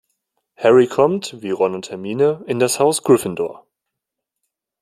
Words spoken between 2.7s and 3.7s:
Haus Gryffindor.